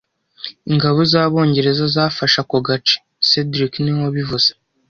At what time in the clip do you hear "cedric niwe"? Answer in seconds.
3.27-3.99